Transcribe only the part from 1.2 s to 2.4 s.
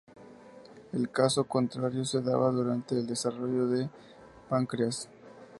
contrario se da